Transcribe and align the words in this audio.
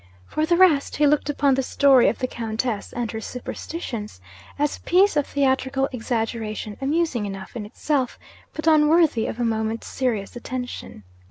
For 0.25 0.47
the 0.47 0.57
rest, 0.57 0.95
he 0.95 1.05
looked 1.05 1.29
upon 1.29 1.53
the 1.53 1.61
story 1.61 2.09
of 2.09 2.17
the 2.17 2.27
Countess 2.27 2.91
and 2.91 3.11
her 3.11 3.21
superstitions 3.21 4.19
as 4.57 4.77
a 4.77 4.81
piece 4.81 5.15
of 5.15 5.27
theatrical 5.27 5.87
exaggeration, 5.91 6.75
amusing 6.81 7.27
enough 7.27 7.55
in 7.55 7.67
itself, 7.67 8.17
but 8.51 8.65
unworthy 8.65 9.27
of 9.27 9.39
a 9.39 9.45
moment's 9.45 9.85
serious 9.85 10.35
attention. 10.35 11.03